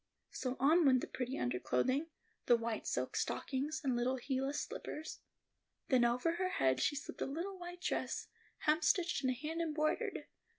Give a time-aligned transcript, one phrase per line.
[0.31, 2.07] So on went the pretty underclothing,
[2.47, 5.19] the white silk stockings, and little heelless slippers.
[5.89, 8.27] Then over her head she slipped a little white dress,
[8.65, 10.25] hemstitched and hand embroidered.